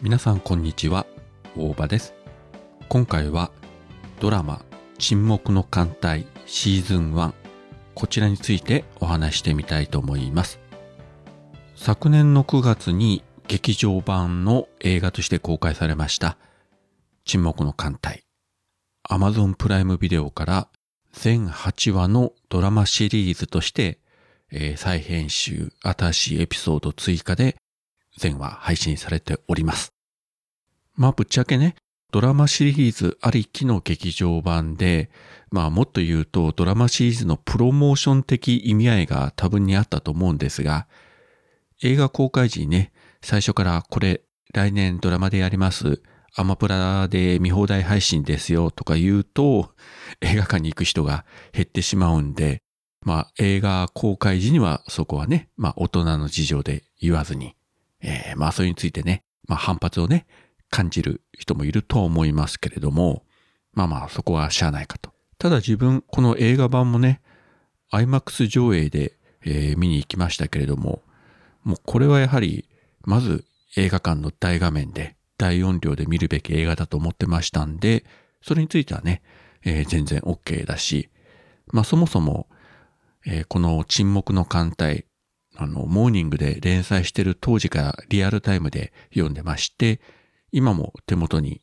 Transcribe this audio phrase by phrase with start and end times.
[0.00, 1.06] 皆さんこんにちは。
[1.56, 2.14] 大場です。
[2.88, 3.50] 今回は
[4.20, 4.62] ドラマ
[4.98, 7.32] 沈黙の艦隊シーズン1
[7.96, 10.60] こちらについてお話してみたいと思います。
[11.74, 16.38] 昨年の9月に劇場版の映画として公開されました
[17.24, 18.22] 沈黙の艦隊。
[19.10, 20.68] Amazon プライムビデオから
[21.12, 23.98] 全8話のドラマシリーズとして、
[24.52, 27.56] えー、再編集、新しいエピソード追加で
[28.18, 29.94] 全話配信されております。
[30.94, 31.76] まあぶっちゃけね、
[32.10, 35.10] ドラマシリーズありきの劇場版で、
[35.50, 40.88] まあもっと言うとドラマシリーズのプロモーション的意味合いが多分にあったと思うんですが、
[41.82, 44.22] 映画公開時にね、最初からこれ
[44.52, 46.02] 来年ドラマでやります。
[46.34, 49.72] アマプラで見放題配信ですよとか言うと
[50.20, 52.62] 映画館に行く人が減ってしまうんで、
[53.04, 57.54] まあ映画公開時にはそこはね、まあ大人の事情で言わずに、
[58.02, 60.26] えー、まあそれについてね、まあ反発をね、
[60.70, 63.24] 感じる人もいるとは思いますけれども、
[63.72, 65.12] まあまあそこはしゃあないかと。
[65.38, 67.20] ただ自分、この映画版もね、
[67.92, 71.02] IMAX 上映で、えー、見に行きましたけれども、
[71.62, 72.68] もうこれはやはり、
[73.02, 73.44] まず
[73.76, 78.04] 映画館の大画面で大音量で見るべき映画だと思ってましたんで、
[78.42, 79.22] それについてはね、
[79.64, 81.08] えー、全然 OK だし、
[81.72, 82.48] まあそもそも、
[83.26, 85.06] えー、この沈黙の艦隊、
[85.60, 90.00] あの、モーニングで連載してる当時からリアルタイムで読んでまして、
[90.52, 91.60] 今も手元に、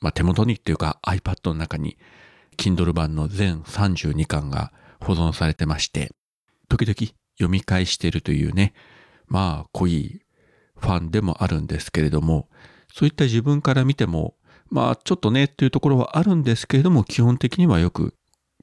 [0.00, 1.98] まあ手元にっていうか iPad の中に
[2.56, 6.12] Kindle 版の全32巻が保存されてまして、
[6.68, 6.94] 時々
[7.36, 8.74] 読み返してるというね、
[9.26, 10.22] まあ濃い
[10.78, 12.48] ファンでもあるんですけれども、
[12.94, 14.36] そういった自分から見ても、
[14.70, 18.14] まあちょっとねっていうところはあるんですけれども、基本的にはよく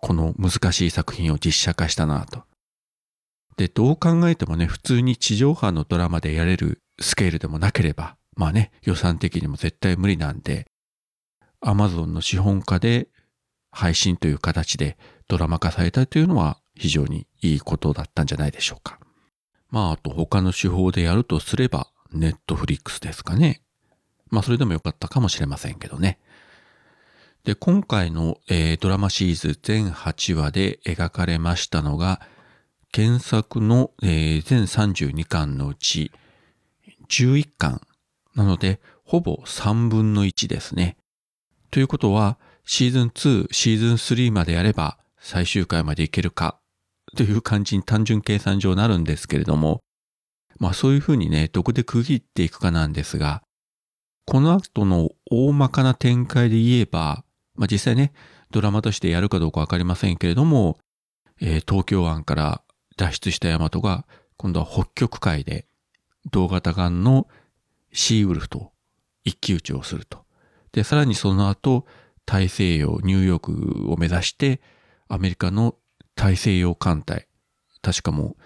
[0.00, 2.44] この難しい作品を実写化したなと。
[3.60, 10.66] で、どう考えてもね、普通に地上波のドラマでやれるスケールでもなければ、まあね、予算的にも絶対無理なんで、
[11.60, 13.08] Amazon の資本化で
[13.70, 14.96] 配信という形で
[15.28, 18.98] ドラマ化されたというのは非常にいいことだったんじゃないでしょうか。
[19.68, 23.60] まあ、あと他の手法でやるとすれば、ネットフリックスですかね。
[24.30, 26.18] まあそれでもよかったかもしれませんけどね。
[27.44, 32.22] で、今回の、えー、ドラマシリーズ全8話で描かれましたのが、
[32.94, 36.10] 原作の、えー、全32巻のうち
[37.08, 37.80] 11巻
[38.34, 40.96] なので、ほぼ3分の1ですね。
[41.70, 46.58] ということは、シーズン2、シーズン3までやれば最終回までいけるか
[47.16, 49.82] という感じに単純計算上なるんですけれども、
[50.58, 53.42] まあそういうふうにね、どこで区切っていくかなんですが、
[54.26, 57.24] この後の大まかな展開で言えば、
[57.56, 58.12] まあ、実際ね、
[58.50, 60.78] ドラマとしてやるかどうかわかりませんけれども、
[61.40, 62.62] えー、東京湾から
[62.96, 64.06] 脱出したヤマトが、
[64.36, 65.66] 今度は北極海で、
[66.30, 67.26] 同型艦の
[67.92, 68.72] シーウルフと
[69.24, 70.24] 一騎打ちをすると。
[70.72, 71.86] で、さらにその後、
[72.26, 74.60] 大西洋、ニューヨークを目指して、
[75.08, 75.74] アメリカの
[76.14, 77.26] 大西洋艦隊、
[77.82, 78.36] 確かもう、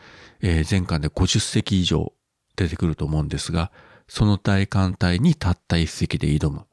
[0.41, 2.13] えー、前艦で50隻以上
[2.57, 3.71] 出てくると思うんですが、
[4.09, 6.67] その大艦隊にたった一隻で挑む。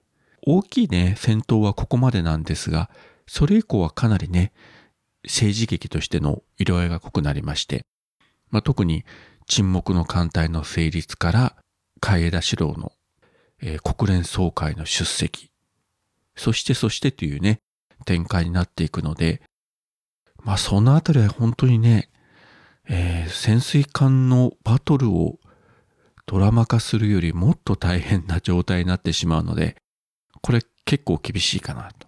[0.43, 2.89] 大きいね、戦闘はここまでなんですが、
[3.27, 4.51] それ以降はかなりね、
[5.23, 7.85] 政治劇としての色合いが濃くなりまして、
[8.49, 9.05] まあ、特に
[9.47, 11.55] 沈黙の艦隊の成立から
[11.99, 12.93] 海江田四郎の、
[13.61, 15.51] えー、国連総会の出席、
[16.35, 17.59] そしてそしてというね、
[18.05, 19.41] 展開になっていくので、
[20.43, 22.09] まあそのあたりは本当にね、
[22.89, 25.39] えー、潜水艦のバトルを
[26.25, 29.75] ドラマ化するよりもっと大変な状態になってしまうので、
[30.41, 32.07] これ結構厳しいかなと。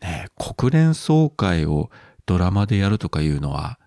[0.00, 1.90] ね、国連総会を
[2.26, 3.78] ドラマでやるとかいうのは、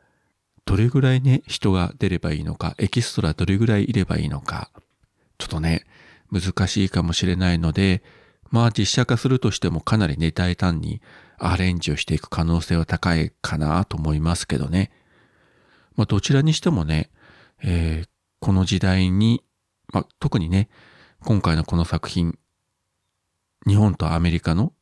[0.66, 4.70] どれぐらいね、人が出ればいいのか、エキストラどれぐらいいればいいのか、
[5.38, 5.86] ちょっとね、
[6.32, 8.04] 難しいかもしれないので、
[8.50, 11.02] まあ実写化するとしてもかなりね、大胆に
[11.38, 14.92] アレンジをしていく可能性は高いかなと思いますけどね。
[15.96, 17.10] まあどちらにしてもね、
[17.64, 19.44] えー、この時代に
[19.94, 20.70] まあ、特にね、
[21.24, 22.38] 今回のこの作品、
[23.66, 24.74] 日本とアメリカの、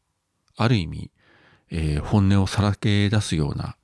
[0.57, 1.11] ある意味、
[1.71, 3.75] えー、本音をさらけ出すような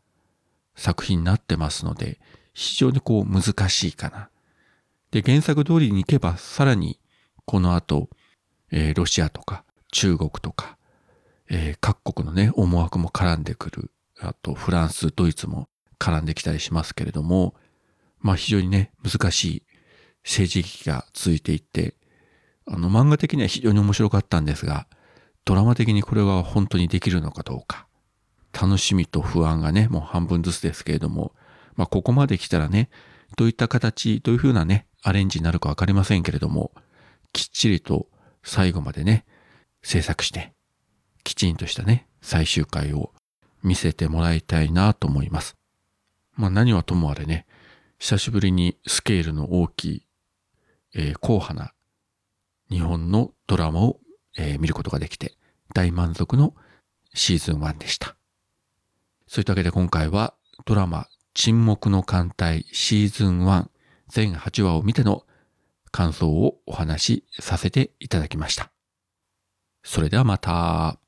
[0.76, 2.20] 作品になってますので、
[2.54, 4.30] 非常にこう難しいかな。
[5.12, 7.00] で、原作通りに行けば、さらに、
[7.46, 8.10] この後、
[8.72, 10.78] えー、ロシアとか中国とか、
[11.50, 13.92] えー、各国のね、思惑も絡んでくる。
[14.20, 15.68] あと、フランス、ドイツも
[16.00, 17.56] 絡んできたりしますけれども、
[18.20, 19.64] まあ非常にね、難しい
[20.24, 21.96] 政治劇が続いていって、
[22.66, 24.88] あの漫画的には非常に面白かったんですが、
[25.46, 27.88] ドラマ的にこれは本当にできるのかどうか。
[28.54, 31.34] 楽しみと不安がね、もう半分ずつですけれども、
[31.76, 32.90] まあここまで来たらね、
[33.38, 36.72] どういった形、どういうふうなね、アレンジになるかわかりませんけれども、
[37.34, 38.08] きっちりと
[38.44, 39.26] 最後までね、
[39.84, 40.54] 制作して、
[41.24, 43.14] きちんとしたね、最終回を
[43.64, 45.56] 見せてもらいたいなと思います。
[46.36, 47.46] まあ何はともあれね、
[48.00, 50.06] 久しぶりにスケールの大きい、
[50.96, 51.74] えー、硬派な
[52.70, 54.00] 日本のドラマを、
[54.38, 55.36] えー、見ることができて
[55.74, 56.54] 大満足の
[57.14, 58.16] シーズン1でした。
[59.28, 60.34] そういったわけで今回は
[60.66, 63.68] ドラマ沈黙の艦隊シーズン1
[64.10, 65.24] 全8話を見ての
[65.92, 68.72] 感想をお話しさせていただきました。
[69.84, 71.01] それではまた。